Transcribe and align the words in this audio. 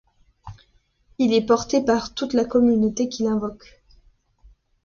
Il 1.19 1.31
est 1.31 1.45
porté 1.45 1.79
par 1.85 2.15
toute 2.15 2.33
la 2.33 2.43
communauté 2.43 3.07
qui 3.07 3.21
l’invoque. 3.21 3.83